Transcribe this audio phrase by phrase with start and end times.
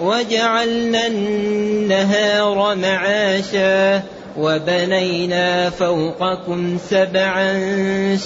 [0.00, 4.02] وجعلنا النهار معاشا
[4.38, 7.52] وبنينا فوقكم سبعا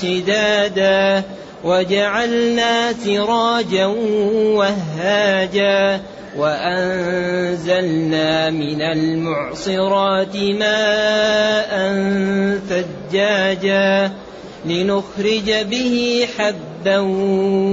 [0.03, 1.23] شدادا
[1.65, 3.87] وجعلنا سراجا
[4.57, 6.01] وهاجا
[6.39, 11.71] وأنزلنا من المعصرات ماء
[12.69, 14.11] ثجاجا
[14.67, 16.99] لنخرج به حبا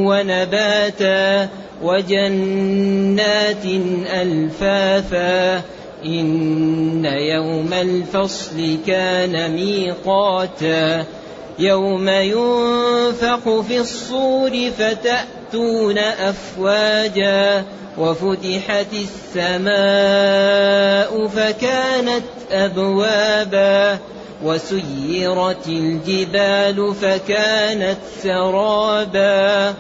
[0.08, 1.50] ونباتا
[1.82, 3.66] وجنات
[4.22, 5.62] ألفافا
[6.06, 11.06] إن يوم الفصل كان ميقاتا
[11.60, 17.64] يوم ينفخ في الصور فتأتون أفواجا
[17.98, 18.88] وفتحت
[19.34, 20.48] السماء
[21.28, 23.98] فكانت أبوابا
[24.44, 29.74] وسيرت الجبال فكانت سرابا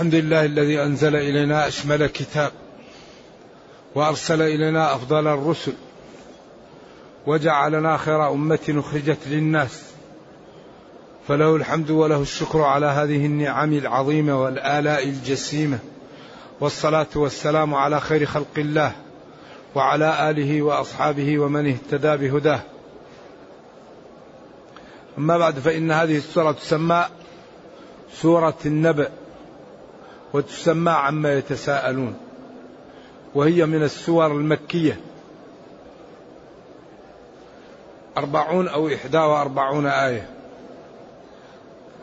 [0.00, 2.52] الحمد لله الذي أنزل إلينا أشمل كتاب
[3.94, 5.72] وأرسل إلينا أفضل الرسل
[7.26, 9.82] وجعلنا خير أمة أخرجت للناس
[11.28, 15.78] فله الحمد وله الشكر على هذه النعم العظيمة والآلاء الجسيمة
[16.60, 18.92] والصلاة والسلام على خير خلق الله
[19.74, 22.60] وعلى آله وأصحابه ومن اهتدى بهداه.
[25.18, 27.04] أما بعد فإن هذه السورة تسمى
[28.14, 29.19] سورة النبأ.
[30.32, 32.16] وتسمى عما يتساءلون
[33.34, 35.00] وهي من السور المكية.
[38.16, 40.30] أربعون أو إحدى وأربعون آية.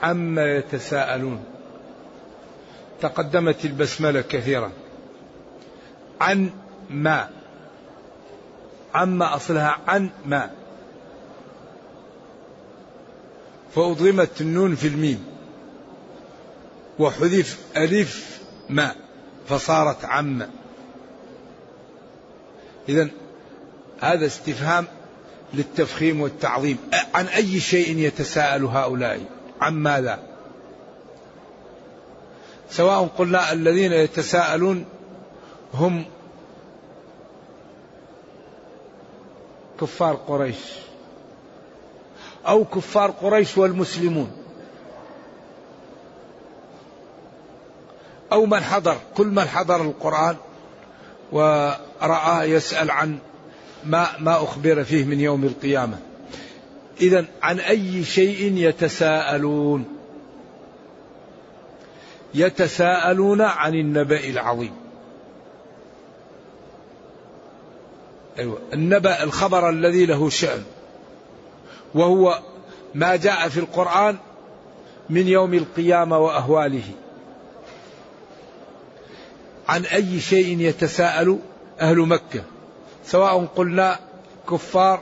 [0.04, 1.44] عما يتساءلون.
[3.02, 4.72] تقدمت البسملة كثيرا.
[6.22, 6.50] عن
[6.90, 7.30] ما.
[8.96, 10.50] عما أصلها عن ما.
[13.76, 15.37] فأضغمت النون في الميم.
[17.00, 18.96] وحذف ألف ما
[19.50, 20.50] فصارت عم.
[22.90, 23.10] إذا
[24.00, 24.88] هذا استفهام
[25.54, 26.78] للتفخيم والتعظيم.
[27.14, 29.22] عن أي شيء يتساءل هؤلاء؟
[29.62, 30.20] عن ماذا؟
[32.70, 34.86] سواء قلنا الذين يتساءلون
[35.74, 36.06] هم
[39.82, 40.58] كفار قريش
[42.48, 44.47] أو كفار قريش والمسلمون.
[48.32, 50.36] أو من حضر كل من حضر القرآن
[51.32, 53.18] ورآه يسأل عن
[53.86, 56.00] ما ما أخبر فيه من يوم القيامة.
[57.02, 59.86] إذا عن أي شيء يتساءلون؟
[62.34, 64.74] يتساءلون عن النبأ العظيم.
[68.40, 70.64] أيوة النبأ الخبر الذي له شأن.
[71.96, 72.40] وهو
[72.96, 74.18] ما جاء في القرآن
[75.10, 76.84] من يوم القيامة وأهواله.
[79.68, 81.40] عن أي شيء يتساءل
[81.80, 82.44] أهل مكة
[83.06, 84.00] سواء قلنا
[84.50, 85.02] كفار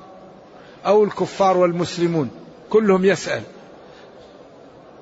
[0.85, 2.29] أو الكفار والمسلمون
[2.69, 3.43] كلهم يسأل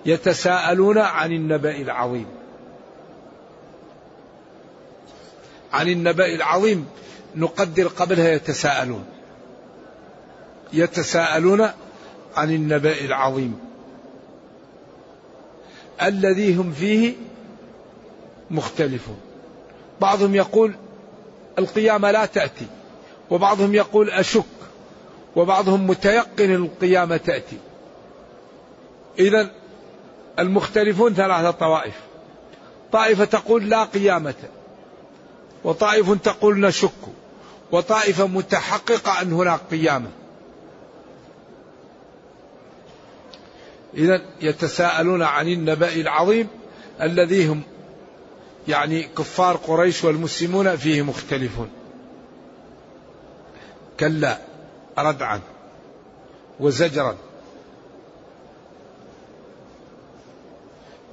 [0.05, 2.25] يتساءلون عن النبأ العظيم.
[5.73, 6.87] عن النبأ العظيم
[7.35, 9.05] نقدر قبلها يتساءلون
[10.73, 11.69] يتساءلون
[12.35, 13.59] عن النبأ العظيم.
[16.01, 17.13] الذي هم فيه
[18.51, 19.32] مختلفون.
[20.03, 20.75] بعضهم يقول
[21.59, 22.65] القيامة لا تأتي
[23.29, 24.43] وبعضهم يقول أشك
[25.35, 27.57] وبعضهم متيقن القيامة تأتي.
[29.19, 29.51] إذا
[30.39, 31.93] المختلفون ثلاثة طوائف.
[32.91, 34.33] طائفة تقول لا قيامة
[35.63, 37.01] وطائف تقول نشك
[37.71, 40.09] وطائفة متحققة أن هناك قيامة.
[43.93, 46.47] إذا يتساءلون عن النبأ العظيم
[47.01, 47.63] الذي هم
[48.67, 51.69] يعني كفار قريش والمسلمون فيه مختلفون.
[53.99, 54.37] كلا
[54.97, 55.41] ردعا
[56.59, 57.17] وزجرا.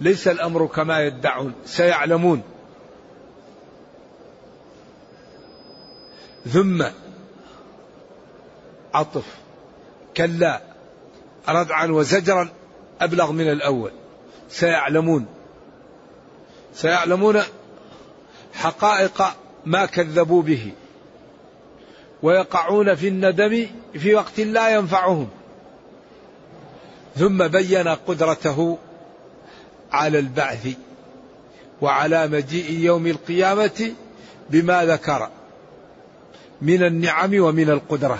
[0.01, 2.43] ليس الأمر كما يدعون سيعلمون.
[6.49, 6.85] ثم
[8.95, 9.37] عطف
[10.17, 10.61] كلا
[11.49, 12.49] ردعا وزجرا
[13.01, 13.93] أبلغ من الأول
[14.49, 15.40] سيعلمون.
[16.75, 17.41] سيعلمون
[18.55, 19.23] حقائق
[19.67, 20.73] ما كذبوا به
[22.23, 25.29] ويقعون في الندم في وقت لا ينفعهم.
[27.17, 28.79] ثم بين قدرته
[29.93, 30.69] على البعث
[31.81, 33.93] وعلى مجيء يوم القيامة
[34.51, 35.29] بما ذكر
[36.63, 38.19] من النعم ومن القدرة.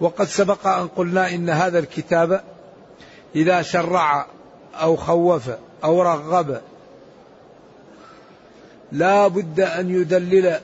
[0.00, 2.44] وقد سبق أن قلنا إن هذا الكتاب
[3.36, 4.26] إذا شرع
[4.74, 5.50] أو خوف
[5.84, 6.60] أو رغب
[8.96, 10.60] لا بد أن يدلل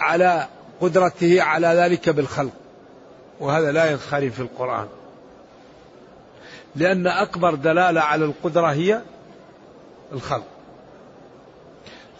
[0.00, 0.46] على
[0.80, 2.52] قدرته على ذلك بالخلق.
[3.40, 4.86] وهذا لا ينخرم في القرآن.
[6.76, 9.00] لأن أكبر دلالة على القدرة هي
[10.12, 10.46] الخلق.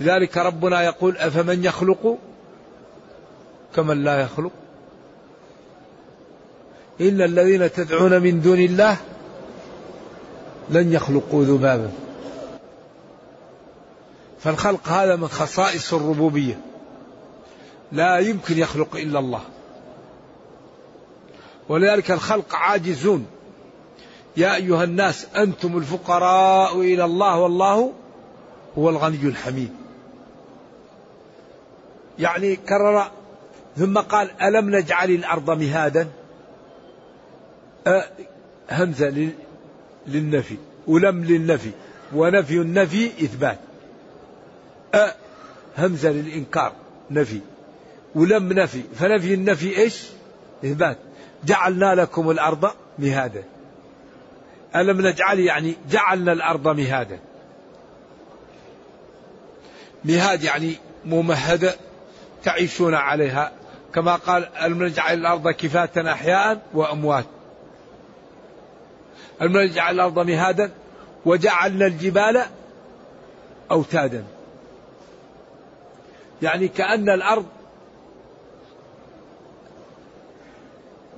[0.01, 2.19] لذلك ربنا يقول أفمن يخلق
[3.77, 4.53] كمن لا يخلق.
[7.01, 8.97] إن الذين تدعون من دون الله
[10.71, 11.91] لن يخلقوا ذبابا.
[14.47, 16.61] فالخلق هذا من خصائص الربوبية.
[17.93, 19.41] لا يمكن يخلق إلا الله.
[21.69, 23.27] ولذلك الخلق عاجزون.
[24.37, 27.93] يا أيها الناس أنتم الفقراء إلى الله والله
[28.79, 29.71] هو الغني الحميد.
[32.19, 33.11] يعني كرر
[33.77, 36.09] ثم قال ألم نجعل الأرض مهادا؟
[38.71, 39.31] همزة
[40.07, 40.57] للنفي
[40.87, 41.71] ولم للنفي
[42.15, 43.59] ونفي النفي إثبات.
[44.97, 45.15] أه
[45.79, 46.73] همزة للإنكار
[47.11, 47.41] نفي.
[48.15, 48.83] ولم نفي.
[48.99, 50.07] فنفي النفي إيش؟
[50.65, 50.99] إثبات.
[51.45, 53.45] جعلنا لكم الأرض مهادا.
[54.77, 57.19] ألم نجعل يعني جعلنا الأرض مهادا.
[60.05, 61.75] مهاد يعني ممهده
[62.45, 63.53] تعيشون عليها.
[63.95, 67.25] كما قال ألم نجعل الأرض كفاة أحياء وأموات.
[69.43, 70.71] ألم نجعل الأرض مهادا
[71.25, 72.43] وجعلنا الجبال
[73.71, 74.25] أوتادا.
[76.43, 77.47] يعني كأن الأرض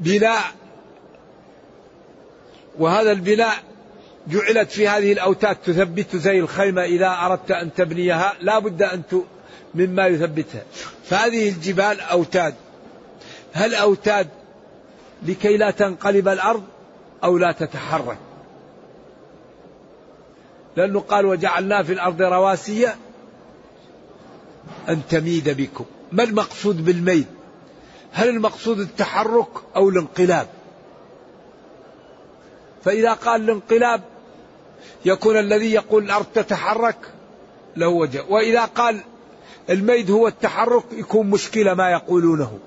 [0.01, 0.43] بناء.
[2.79, 3.55] وهذا البناء
[4.27, 8.35] جعلت في هذه الأوتاد تثبت زي الخيمة إذا أردت أن تبنيها.
[8.41, 9.15] لا بد أن ت...
[9.75, 10.63] مما يثبتها.
[11.05, 12.55] فهذه الجبال أوتاد.
[13.53, 14.29] هل أوتاد
[15.23, 16.65] لكي لا تنقلب الأرض
[17.25, 18.19] أو لا تتحرك؟
[20.77, 22.89] لأنه قال وجعلنا في الأرض رواسي
[24.89, 25.85] أن تميد بكم.
[26.13, 27.27] ما المقصود بالميد
[28.13, 30.49] هل المقصود التحرك أو الانقلاب؟
[32.85, 34.03] فإذا قال الانقلاب
[35.05, 36.99] يكون الذي يقول الأرض تتحرك
[37.77, 39.01] له وجه وإذا قال
[39.71, 42.59] الميد هو التحرك يكون مشكلة ما يقولونه.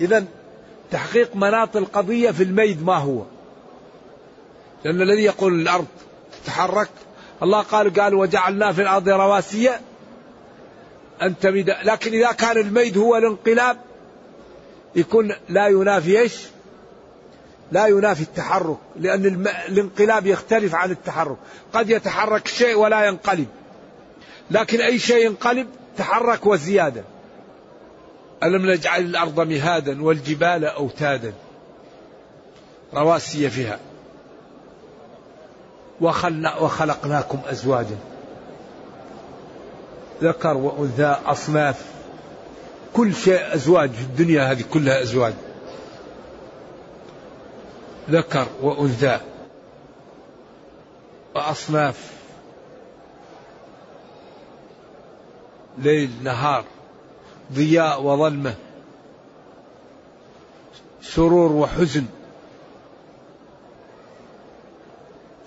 [0.00, 0.24] إذا
[0.90, 3.22] تحقيق مناط القضية في الميد ما هو؟
[4.84, 5.86] لأن الذي يقول الأرض
[6.44, 6.90] تتحرك
[7.42, 9.70] الله قال قال وجعلنا في الأرض رواسي
[11.22, 11.70] أن تميد.
[11.84, 13.76] لكن إذا كان الميد هو الانقلاب
[14.96, 16.36] يكون لا ينافي إيش؟
[17.72, 19.46] لا ينافي التحرك لأن.
[19.68, 21.36] الانقلاب يختلف عن التحرك.
[21.72, 23.48] قد يتحرك شيء ولا ينقلب.
[24.50, 27.04] لكن أي شيء ينقلب تحرك وزيادة.
[28.42, 31.32] ألم نجعل الأرض مهادا والجبال أوتادا؟
[32.94, 33.78] رواسي فيها.
[36.60, 37.96] وخلقناكم أزواجا.
[40.22, 41.84] ذكر وأنثى أصناف
[42.92, 45.34] كل شيء أزواج في الدنيا هذه كلها أزواج.
[48.10, 49.20] ذكر وأنثى
[51.34, 52.12] وأصناف
[55.78, 56.64] ليل نهار
[57.52, 58.54] ضياء وظلمة
[61.02, 62.04] سرور وحزن.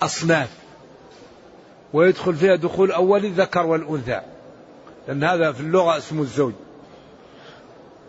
[0.02, 0.50] أصناف
[1.92, 4.35] ويدخل فيها دخول أولي الذكر والأنثى.
[5.08, 6.52] لأن هذا في اللغة اسمه الزوج.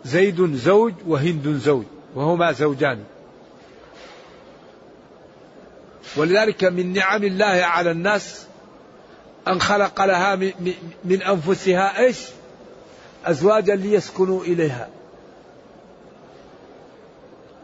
[0.04, 3.04] زيد زوج وهند زوج وهما زوجان.
[6.16, 8.46] ولذلك من نعم الله على الناس
[9.48, 10.36] أن خلق لها
[11.04, 12.18] من أنفسها إيش؟
[13.24, 14.88] أزواجا ليسكنوا إليها.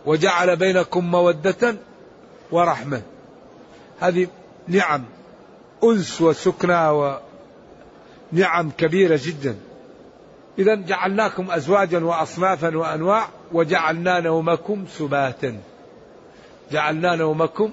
[0.06, 1.76] وجعل بينكم مودة
[2.50, 3.02] ورحمة.
[4.00, 4.28] هذه
[4.68, 5.04] نعم
[5.84, 7.10] أنس وسكنى
[8.32, 9.56] ونعم كبيرة جدا.
[10.58, 15.60] إذا جعلناكم أزواجا وأصنافا وأنواع وجعلنا نومكم سباتا.
[16.72, 17.72] جعلنا نومكم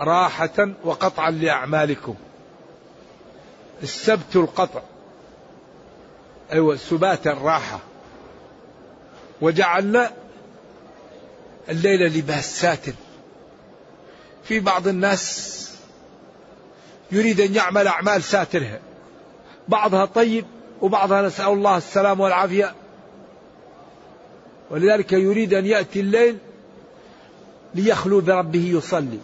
[0.00, 2.14] راحة وقطعا لأعمالكم.
[3.82, 4.80] السبت القطع
[6.52, 7.80] أيوة سبات الراحة.
[9.40, 10.10] وجعلنا
[11.68, 12.92] الليل لباس ساتر
[14.44, 15.56] في بعض الناس
[17.12, 18.80] يريد أن يعمل أعمال ساترها.
[19.70, 20.44] بعضها طيب
[20.82, 22.74] وبعضها نسأل الله السلام والعافية.
[24.70, 26.36] ولذلك يريد أن يأتي الليل
[27.74, 29.18] ليخلو بربه يصلي.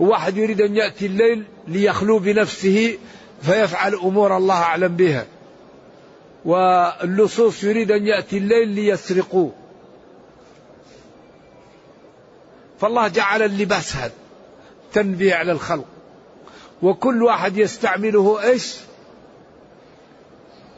[0.00, 2.98] وواحد يريد أن يأتي الليل ليخلو بنفسه
[3.42, 5.26] فيفعل أمور الله أعلم بها.
[6.44, 9.52] واللصوص يريد أن يأتي الليل ليسرقوه.
[12.80, 14.12] فالله جعل اللباس هذا
[14.92, 15.84] تنبيه على الخلق.
[16.82, 18.76] وكل واحد يستعمله إيش؟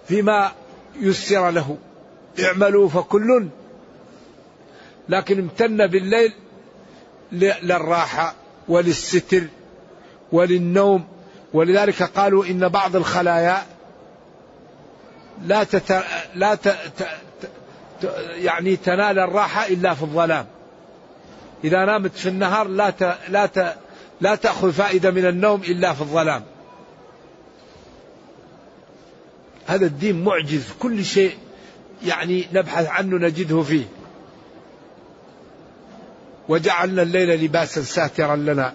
[0.09, 0.53] فيما
[1.01, 1.77] يسر له.
[2.45, 3.49] اعملوا فكل.
[5.09, 6.33] لكن امتن بالليل
[7.33, 8.35] للراحة
[8.69, 9.45] وللستر
[10.33, 11.05] وللنوم.
[11.53, 13.63] ولذلك قالوا إن بعض الخلايا
[15.43, 16.05] لا تت...
[16.35, 16.69] لا ت...
[16.69, 17.07] ت...
[18.03, 18.05] ت...
[18.35, 20.47] يعني تنال الراحة إلا في الظلام.
[21.65, 23.19] إذا نامت في النهار لا ت...
[23.29, 23.77] لا ت...
[24.21, 26.43] لا تأخذ فائدة من النوم إلا في الظلام.
[29.67, 31.35] هذا الدين معجز كل شيء
[32.07, 33.85] يعني نبحث عنه نجده فيه.
[36.49, 38.75] وجعلنا الليل لباسا ساترا لنا.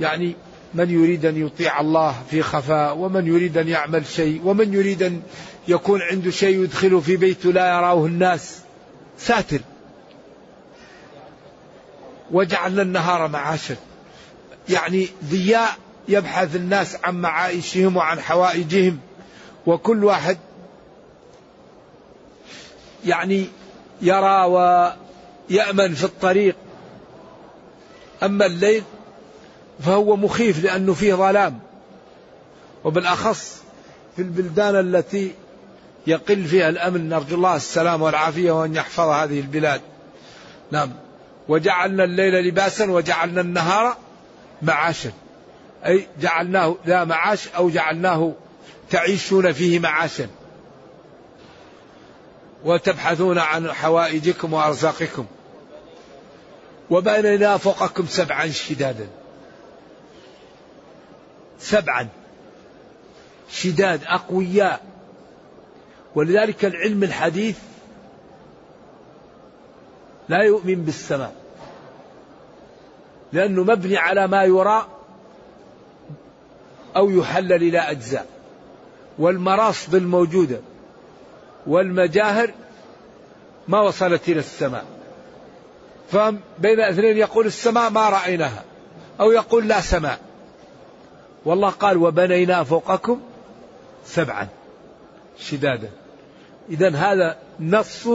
[0.00, 0.34] يعني
[0.74, 5.22] من يريد أن يطيع الله في خفاء ومن يريد أن يعمل شيء ومن يريد أن
[5.68, 8.60] يكون عنده شيء يدخله في بيته لا يراه الناس.
[9.18, 9.60] ساتر.
[12.30, 13.76] وجعلنا النهار معاشا.
[14.68, 15.76] يعني ضياء
[16.08, 18.98] يبحث الناس عن معايشهم وعن حوائجهم.
[19.66, 20.38] وكل واحد
[23.04, 23.46] يعني
[24.02, 26.56] يرى ويأمن في الطريق.
[28.22, 28.82] أما الليل
[29.80, 31.58] فهو مخيف لأنه فيه ظلام.
[32.84, 33.62] وبالأخص
[34.16, 35.32] في البلدان التي
[36.06, 39.80] يقل فيها الأمن نرجو الله السلام والعافية وأن يحفظ هذه البلاد.
[40.70, 40.90] نعم.
[41.48, 43.96] وجعلنا الليل لباسا وجعلنا النهار
[44.62, 45.12] معاشا.
[45.86, 48.32] أي جعلناه لا معاش أو جعلناه
[48.90, 50.28] تعيشون فيه معاشا
[52.64, 55.26] وتبحثون عن حوائجكم وأرزاقكم
[56.90, 59.08] وبنينا فوقكم سبعا شدادا.
[61.58, 62.08] سبعا.
[63.50, 64.80] شداد أقوياء.
[66.14, 67.58] ولذلك العلم الحديث
[70.28, 71.34] لا يؤمن بالسماء.
[73.32, 74.86] لأنه مبني على ما يرى
[76.96, 78.31] أو يحلل إلى أجزاء.
[79.18, 80.60] والمراصد الموجودة
[81.66, 82.50] والمجاهر
[83.68, 84.84] ما وصلت إلى السماء.
[86.10, 88.64] فهم بين اثنين يقول السماء ما رأيناها
[89.20, 90.20] أو يقول لا سماء.
[91.44, 93.20] والله قال وبنينا فوقكم
[94.06, 94.48] سبعا
[95.38, 95.90] شدادا.
[96.70, 98.08] إذا هذا نص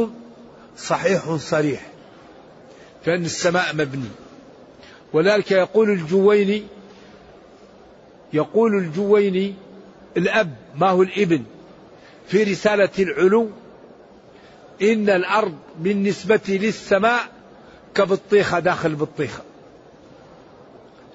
[0.77, 1.85] صحيح صريح
[3.05, 4.09] فإن السماء مبني.
[5.13, 6.63] ولذلك يقول الجويني
[8.33, 9.53] يقول الجويني
[10.17, 11.43] الأب ما هو الإبن؟
[12.27, 13.49] في رسالة العلو
[14.81, 17.27] إن الأرض بالنسبة للسماء
[17.95, 19.43] كبطيخة داخل بطيخة.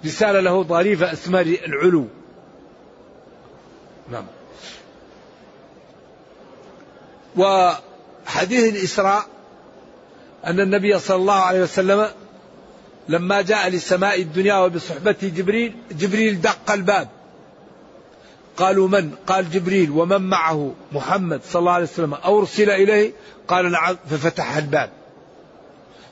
[0.04, 2.06] رسالة له ظريفة اسمها العلو.
[4.12, 4.26] نعم.
[7.36, 9.26] وحديث الإسراء
[10.46, 12.08] أن النبي صلى الله عليه وسلم
[13.08, 17.08] لما جاء لسماء الدنيا وبصحبته جبريل جبريل دق الباب.
[18.56, 19.90] قالوا من؟ قال جبريل.
[19.90, 22.14] ومن معه؟ محمد صلى الله عليه وسلم.
[22.14, 23.12] أرسل إليه؟
[23.48, 24.90] قال نعم ففتح الباب.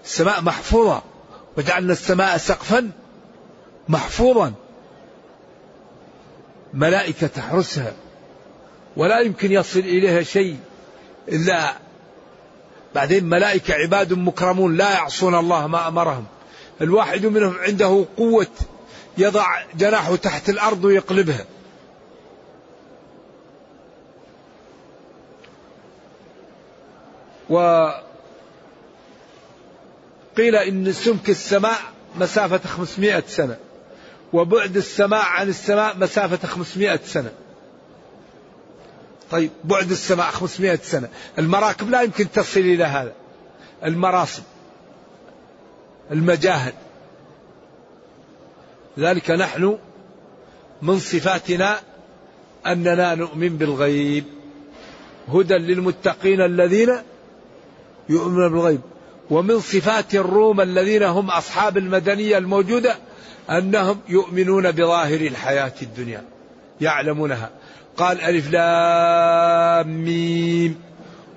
[0.05, 1.03] السماء محفوظة.
[1.57, 2.91] وجعلنا السماء سقفا
[3.89, 4.53] محفوظا.
[6.75, 7.93] ملائكة تحرسها.
[8.97, 10.57] ولا يمكن يصل إليها شيء
[11.29, 11.75] إلا
[12.95, 16.25] بعدين ملائكة عباد مكرمون لا يعصون الله ما أمرهم.
[16.81, 18.47] الواحد منهم عنده قوة
[19.19, 21.45] يضع جناحه تحت الأرض ويقلبها.
[27.51, 28.05] وقيل
[30.39, 31.79] إن سمك السماء
[32.17, 33.57] مسافة 500 سنة
[34.33, 37.31] وبعد السماء عن السماء مسافة 500 سنة.
[39.31, 41.09] طيب بعد السماء 500 سنة.
[41.39, 43.13] المراكب لا يمكن تصل إلى هذا.
[43.85, 44.43] المراصد
[46.11, 46.75] المجاهد.
[48.99, 49.79] ذلك نحن
[50.83, 51.81] من صفاتنا
[52.67, 54.25] أننا نؤمن بالغيب.
[55.29, 57.03] هدى للمتقين الذين
[58.11, 58.81] يؤمنون بالغيب.
[59.31, 62.97] ومن صفات الروم الذين هم أصحاب المدنية الموجودة
[63.51, 66.25] أنهم يؤمنون بظاهر الحياة الدنيا
[66.81, 67.51] يعلمونها.
[67.97, 70.81] قال ألف لام ميم.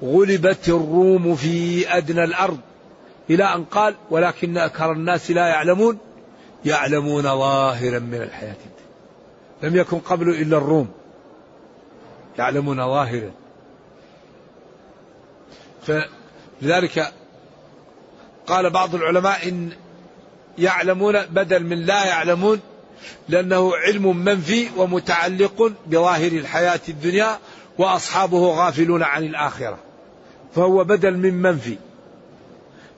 [0.03, 2.60] غلبت الروم في أدنى الأرض.
[3.30, 5.98] إلى أن قال ولكن أكثر الناس لا يعلمون.
[6.65, 8.84] يعلمون ظاهرا من الحياة الدنيا.
[9.63, 10.88] لم يكن قبل إلا الروم.
[12.38, 13.32] يعلمون ظاهرا.
[16.63, 17.13] فلذلك
[18.48, 19.70] قال بعض العلماء إن
[20.58, 22.60] يعلمون بدل من لا يعلمون
[23.29, 27.38] لأنه علم منفي ومتعلق بظاهر الحياة الدنيا
[27.77, 29.77] وأصحابه غافلون عن الآخرة.
[30.55, 31.77] فهو بدل من منفي.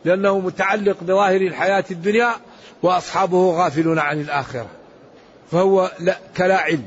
[0.05, 2.31] لأنه متعلق بظاهر الحياة الدنيا
[2.83, 4.69] وأصحابه غافلون عن الآخرة.
[5.51, 6.85] فهو لا كلا علم.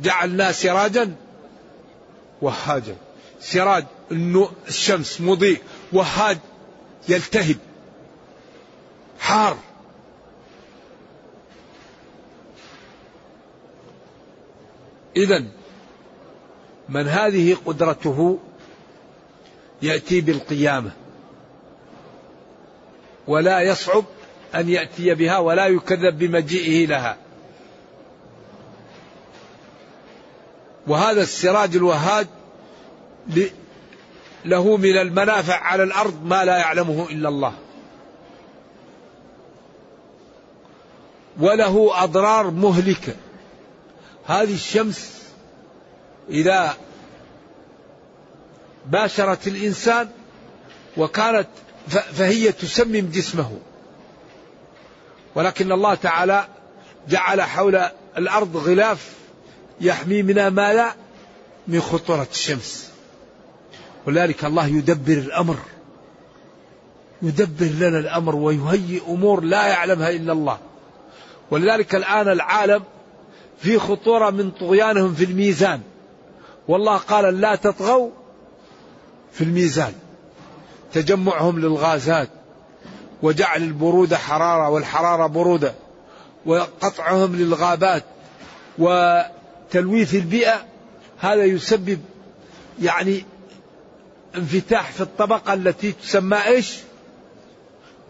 [0.00, 1.14] وجعلنا سراجا
[2.42, 2.96] وهاجا.
[3.40, 3.84] سراج
[4.68, 5.60] الشمس مضيء
[5.92, 6.38] وهاج
[7.08, 7.56] يلتهب.
[9.18, 9.56] حار.
[15.16, 15.44] إذا
[16.88, 18.38] من هذه قدرته
[19.82, 20.90] يأتي بالقيامة.
[23.26, 24.04] ولا يصعب
[24.54, 27.23] أن يأتي بها ولا يكذب بمجيئه لها.
[30.88, 32.26] وهذا السراج الوهاج
[34.44, 37.54] له من المنافع على الأرض ما لا يعلمه إلا الله.
[41.40, 43.14] وله أضرار مهلكة.
[44.26, 45.22] هذه الشمس
[46.30, 46.76] إذا
[48.86, 50.08] باشرت الإنسان
[50.96, 51.48] وكانت
[51.88, 53.58] فهي تسمم جسمه.
[55.34, 56.48] ولكن الله تعالى
[57.08, 57.80] جعل حول
[58.18, 59.23] الأرض غلاف
[59.80, 60.94] يحمي منها ما لا
[61.68, 62.90] من خطورة الشمس.
[64.06, 65.56] ولذلك الله يدبر الأمر.
[67.22, 70.58] يدبر لنا الأمر ويهيئ أمور لا يعلمها إلا الله.
[71.50, 72.82] ولذلك الآن العالم
[73.58, 75.80] في خطورة من طغيانهم في الميزان.
[76.68, 78.10] والله قال لا تطغوا
[79.32, 79.92] في الميزان.
[80.92, 82.28] تجمعهم للغازات.
[83.22, 85.74] وجعل البرودة حرارة والحرارة برودة.
[86.46, 88.04] وقطعهم للغابات.
[89.68, 90.64] وتلويث البيئة
[91.18, 92.00] هذا يسبب
[92.82, 93.24] يعني
[94.34, 96.78] انفتاح في الطبقة التي تسمى إيش؟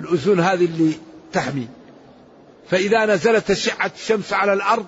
[0.00, 0.92] الأذون هذه اللي
[1.32, 1.68] تحمي.
[2.70, 4.86] فإذا نزلت أشعة الشمس على الأرض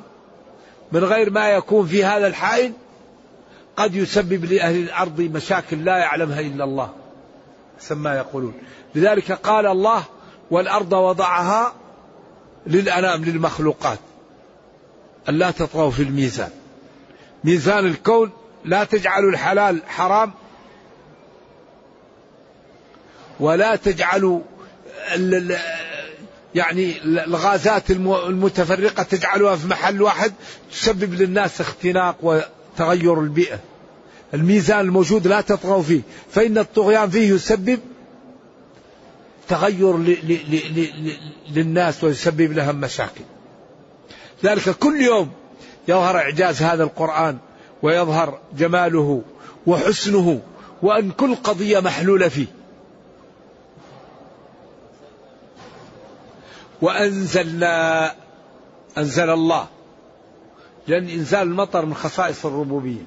[0.93, 2.73] من غير ما يكون في هذا الحائل
[3.77, 6.91] قد يسبب لأهل الأرض مشاكل لا يعلمها إلا الله.
[7.79, 8.55] سما يقولون.
[8.95, 10.05] لذلك قال الله
[10.51, 11.75] والأرض وضعها
[12.67, 13.99] للأنام للمخلوقات.
[15.29, 16.51] ألا تطغوا في الميزان.
[17.45, 18.31] ميزان الكون
[18.65, 20.33] لا تجعلوا الحلال حرام
[23.41, 24.41] ولا تجعلوا
[26.55, 30.33] يعني الغازات المتفرقة تجعلها في محل واحد
[30.73, 33.59] تسبب للناس اختناق وتغير البيئة.
[34.35, 37.81] الميزان الموجود لا تطغوا فيه فإن الطغيان فيه يسبب
[39.49, 39.99] تغير
[41.51, 43.25] للناس ويسبب لهم مشاكل.
[44.45, 45.31] ذلك كل يوم
[45.89, 47.39] يظهر إعجاز هذا القرآن
[47.83, 49.23] ويظهر جماله
[49.67, 50.41] وحسنه
[50.83, 52.47] وأن كل قضية محلولة فيه.
[56.83, 58.15] وأنزلنا
[58.99, 59.67] أنزل الله.
[60.89, 63.03] لأن إنزال المطر من خصائص الربوبية.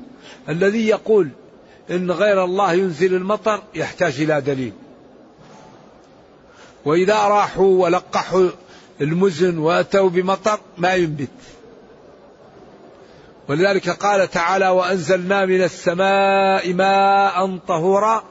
[0.50, 1.30] الذي يقول
[1.92, 4.74] إن غير الله ينزل المطر يحتاج إلى دليل.
[6.86, 8.50] وإذا راحوا ولقحوا
[9.02, 11.30] المزن وأتوا بمطر ما ينبت.
[13.50, 18.24] ولذلك قال تعالى وأنزلنا من السماء ماء طهورا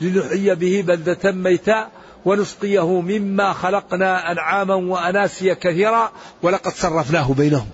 [0.00, 1.88] لنحيي به بلدة ميتا
[2.24, 7.68] ونسقيه مما خلقنا أنعاما وأناسيا كثيرا ولقد صرفناه بينهم.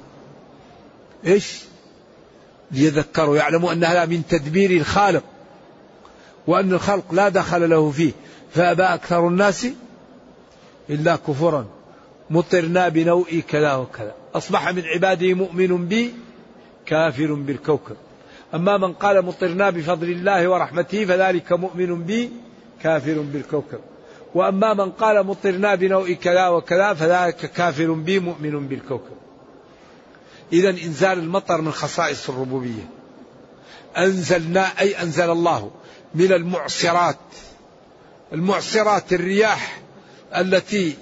[1.26, 1.58] إيش؟
[2.70, 5.22] ليذكروا يعلموا أن هذا من تدبير الخالق
[6.46, 8.12] وأن الخلق لا دخل له فيه.
[8.54, 9.66] فأبى أكثر الناس
[10.90, 11.66] إلا كفرا.
[12.30, 14.14] مطرنا بنوء كذا وكذا.
[14.34, 16.14] أصبح من عباده مؤمن بي
[16.86, 17.96] كافر بالكوكب.
[18.54, 22.30] أما من قال مطرنا بفضل الله ورحمته فذلك مؤمن بي
[22.82, 23.80] كافر بالكوكب.
[24.34, 29.16] وأما من قال مطرنا بنوء كذا وكذا فذلك كافر بي مؤمن بالكوكب.
[30.52, 32.88] إذا إنزال المطر من خصائص الربوبية.
[33.98, 35.70] أنزلنا أي أنزل الله
[36.14, 37.16] من المعصرات.
[38.32, 39.80] المعصرات الرياح
[40.36, 40.96] التي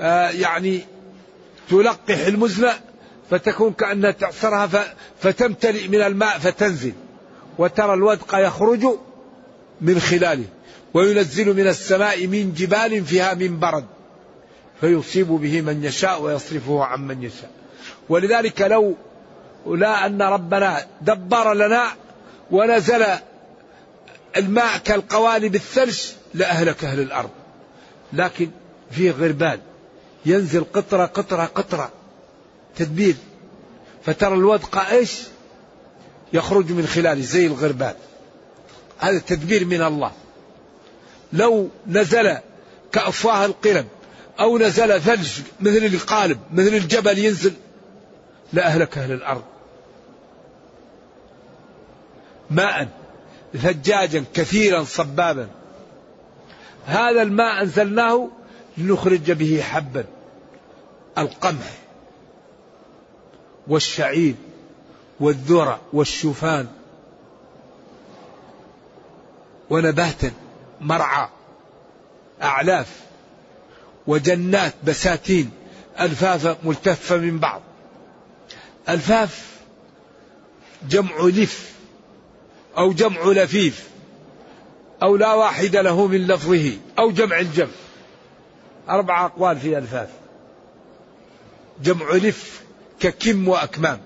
[0.00, 0.80] يعني
[1.70, 2.68] تلقح المزن
[3.30, 6.92] فتكون كأنها تعصرها فتمتلئ من الماء فتنزل
[7.58, 8.84] وترى الودق يخرج
[9.80, 10.44] من خلاله
[10.94, 13.84] وينزل من السماء من جبال فيها من برد
[14.80, 17.50] فيصيب به من يشاء ويصرفه عن من يشاء.
[18.08, 18.96] ولذلك لو
[19.66, 21.84] لا أن ربنا دبر لنا
[22.50, 23.04] ونزل
[24.36, 26.00] الماء كالقوالب الثلج
[26.34, 27.30] لأهلك أهل الأرض.
[28.12, 28.50] لكن
[28.90, 29.60] في غربال
[30.28, 31.90] ينزل قطرة قطرة قطرة.
[32.76, 33.16] تدبير.
[34.04, 35.12] فترى الودق إيش
[36.32, 37.94] يخرج من خلاله زي الغربال.
[38.98, 40.12] هذا تدبير من الله.
[41.32, 42.36] لو نزل
[42.92, 43.86] كأفواه القرب
[44.40, 47.52] أو نزل ثلج مثل القالب مثل الجبل ينزل
[48.52, 49.42] لأهلك أهل الأرض.
[52.50, 52.88] ماء
[53.56, 55.48] ثجاجا كثيرا صبابا.
[56.86, 58.28] هذا الماء أنزلناه
[58.78, 60.04] لنخرج به حبا.
[61.18, 61.78] القمح
[63.68, 64.34] والشعير
[65.20, 66.66] والذرة والشوفان
[69.70, 70.32] ونباتا
[70.80, 71.28] مرعى
[72.42, 73.00] أعلاف
[74.06, 75.50] وجنات بساتين
[76.00, 77.62] ألفافا ملتفة من بعض.
[78.88, 79.58] ألفاف
[80.88, 81.72] جمع لف
[82.78, 83.88] أو جمع لفيف
[85.02, 87.70] أو لا واحد له من لفظه أو جمع الجمع.
[88.88, 90.08] أربع أقوال في ألفاف.
[91.82, 92.62] جمع لف
[93.00, 94.00] ككم وأكمام.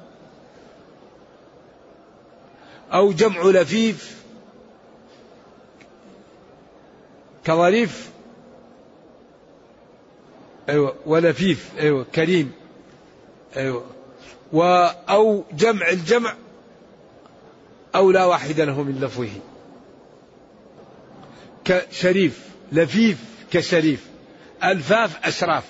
[2.93, 4.23] أو جمع لفيف
[7.45, 8.11] كظريف
[10.69, 12.53] أيوة ولفيف أيوة كريم
[13.57, 13.87] أيوة.
[14.53, 14.63] و
[15.09, 16.35] أو جمع الجمع
[17.95, 19.31] أو لا واحد له من لفظه.
[21.65, 22.41] كشريف
[22.73, 23.19] لفيف
[23.53, 24.07] كشريف
[24.65, 25.65] ألفاف أشراف.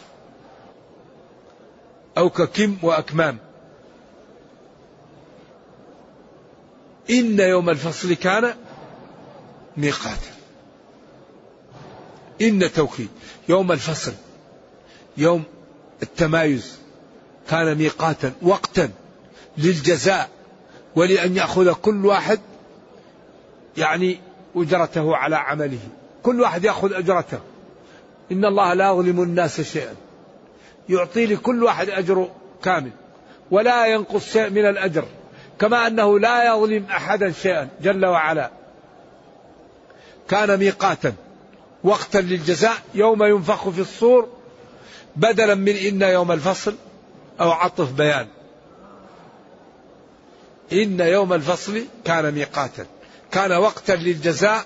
[2.18, 3.38] أو ككم وأكمام.
[7.10, 8.54] إن يوم الفصل كان
[9.76, 10.32] ميقاتا
[12.42, 13.08] إن توكيد.
[13.48, 14.12] يوم الفصل
[15.16, 15.42] يوم
[16.02, 16.78] التمايز
[17.50, 18.90] كان ميقاتا وقتا
[19.58, 20.30] للجزاء
[20.96, 22.40] ولأن يأخذ كل واحد
[23.76, 24.20] يعني
[24.56, 25.78] أجرته على عمله.
[26.22, 27.40] كل واحد يأخذ أجرته.
[28.32, 29.94] إن الله لا يظلم الناس شيئا.
[30.88, 32.30] يعطي لكل واحد أجر
[32.62, 32.90] كامل
[33.50, 35.04] ولا ينقص شيء من الأجر
[35.58, 38.50] كما أنه لا يظلم أحدا شيئا جل وعلا.
[40.28, 41.12] كان ميقاتا
[41.84, 44.28] وقتا للجزاء يوم ينفخ في الصور
[45.16, 46.74] بدلا من إن يوم الفصل
[47.40, 48.26] أو عطف بيان.
[50.72, 52.86] إن يوم الفصل كان ميقاتا
[53.30, 54.64] كان وقتا للجزاء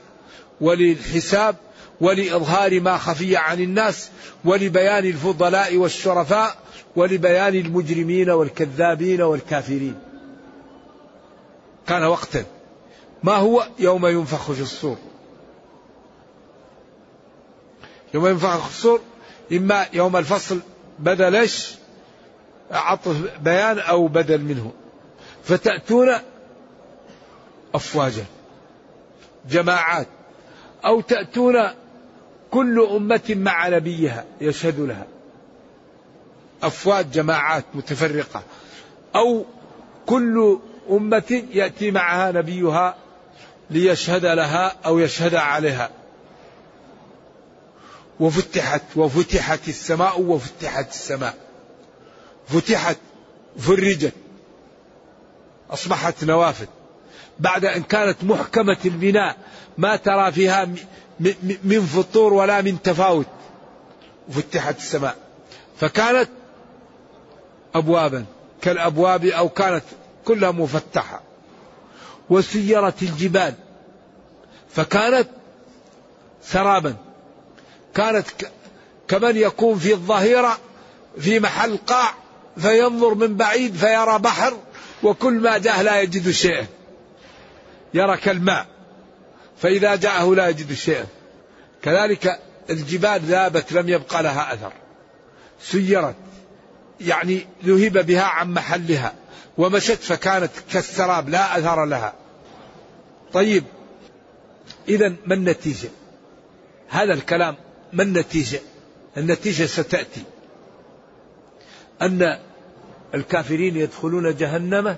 [0.60, 1.56] وللحساب
[2.00, 4.10] ولإظهار ما خفي عن الناس
[4.44, 6.56] ولبيان الفضلاء والشرفاء
[6.96, 9.98] ولبيان المجرمين والكذابين والكافرين.
[11.86, 12.44] كان وقتا.
[13.22, 14.96] ما هو؟ يوم ينفخ في الصور.
[18.14, 19.00] يوم ينفخ في الصور
[19.52, 20.60] إما يوم الفصل
[20.98, 21.74] بدل إيش؟
[22.70, 24.72] عطف بيان أو بدل منه.
[25.44, 26.08] فتأتون
[27.74, 28.24] أفواجا
[29.50, 30.06] جماعات.
[30.84, 31.56] أو تأتون
[32.50, 35.06] كل أمة مع نبيها يشهد لها.
[36.62, 38.42] أفواج جماعات متفرقة.
[39.16, 39.44] أو
[40.06, 40.58] كل
[40.90, 42.96] أمة يأتي معها نبيها
[43.70, 45.90] ليشهد لها أو يشهد عليها.
[48.20, 51.34] وفتحت وفتحت السماء وفتحت السماء.
[52.48, 52.96] فتحت
[53.58, 54.12] فرجت.
[55.70, 56.66] أصبحت نوافذ.
[57.38, 59.36] بعد أن كانت محكمة البناء
[59.78, 60.68] ما ترى فيها
[61.64, 63.26] من فطور ولا من تفاوت
[64.28, 65.16] وفتحت السماء.
[65.80, 66.28] فكانت
[67.74, 68.24] أبوابا
[68.62, 69.84] كالأبواب أو كانت
[70.24, 71.22] كلها مفتحة.
[72.30, 73.54] وسيرت الجبال.
[74.70, 75.28] فكانت
[76.42, 76.96] سرابا.
[77.94, 78.26] كانت
[79.08, 80.58] كمن يكون في الظهيرة
[81.18, 82.14] في محل قاع
[82.58, 84.56] فينظر من بعيد فيرى بحر
[85.02, 86.66] وكل ما جاء لا يجد شيئا.
[87.94, 88.75] يرى كالماء.
[89.58, 91.06] فإذا جاءه لا يجد شيئا.
[91.82, 92.40] كذلك
[92.70, 94.72] الجبال ذابت لم يبقى لها أثر.
[95.60, 96.14] سيرت.
[97.00, 99.14] يعني ذهب بها عن محلها.
[99.58, 102.14] ومشت فكانت كالسراب لا أثر لها.
[103.32, 103.64] طيب.
[104.88, 105.88] إذا ما النتيجة؟
[106.88, 107.56] هذا الكلام
[107.92, 108.60] ما النتيجة؟
[109.16, 110.22] النتيجة ستأتي.
[112.02, 112.38] أن
[113.14, 114.96] الكافرين يدخلون جهنم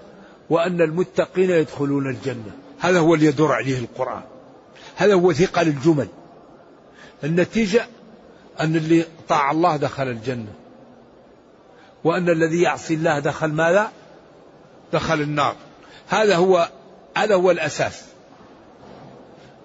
[0.50, 2.52] وأن المتقين يدخلون الجنة.
[2.78, 4.22] هذا هو اللي يدور عليه القرآن.
[4.98, 6.08] هذا هو ثقل الجمل.
[7.24, 7.86] النتيجة
[8.60, 10.52] أن اللي طاع الله دخل الجنة.
[12.04, 13.92] وأن الذي يعصي الله دخل ماذا؟
[14.92, 15.56] دخل النار.
[16.08, 16.68] هذا هو
[17.16, 18.04] هذا هو الأساس.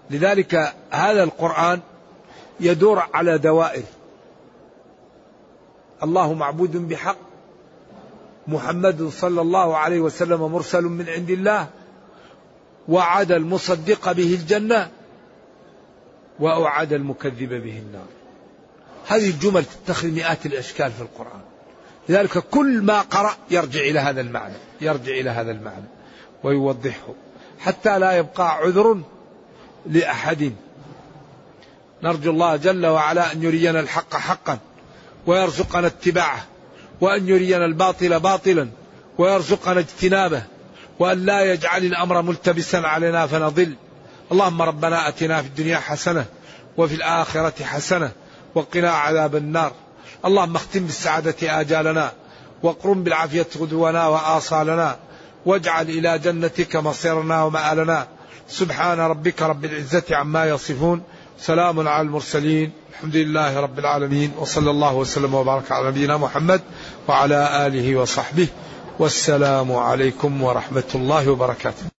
[0.09, 1.79] لذلك هذا القرآن
[2.59, 3.83] يدور على دوائر.
[6.03, 7.17] الله معبود بحق.
[8.47, 11.67] محمد صلى الله عليه وسلم مرسل من عند الله.
[12.87, 14.91] وعد المصدق به الجنة.
[16.39, 18.07] وأوعد المكذب به النار.
[19.07, 21.41] هذه الجمل تتخذ مئات الأشكال في القرآن.
[22.09, 25.85] لذلك كل ما قرأ يرجع إلى هذا المعنى يرجع إلى هذا المعنى
[26.43, 27.13] ويوضحه.
[27.59, 29.01] حتى لا يبقى عذر
[29.85, 30.53] لأحد.
[32.03, 34.57] نرجو الله جل وعلا أن يرينا الحق حقا
[35.27, 36.45] ويرزقنا اتباعه
[37.01, 38.69] وأن يرينا الباطل باطلا
[39.17, 40.43] ويرزقنا اجتنابه
[40.99, 43.75] وأن لا يجعل الأمر ملتبسا علينا فنضل.
[44.33, 46.25] اللهم ربنا أتنا في الدنيا حسنة
[46.77, 48.11] وفي الآخرة حسنة
[48.55, 49.71] وقنا عذاب النار.
[50.25, 52.11] اللهم اختم بالسعادة آجالنا
[52.63, 54.97] واقرم بالعافية غدونا وآصالنا
[55.45, 58.07] واجعل إلى جنتك مصيرنا ومآلنا.
[58.49, 61.03] سبحان ربك رب العزة عما يصفون.
[61.39, 62.71] سلام على المرسلين.
[62.91, 64.31] الحمد لله رب العالمين.
[64.37, 66.61] وصلى الله وسلم وبارك على نبينا محمد
[67.07, 68.47] وعلى آله وصحبه.
[68.99, 71.92] والسلام عليكم ورحمة الله وبركاته.